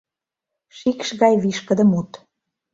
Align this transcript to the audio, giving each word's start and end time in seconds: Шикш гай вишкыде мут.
Шикш 0.77 1.09
гай 1.21 1.33
вишкыде 1.43 1.85
мут. 1.91 2.11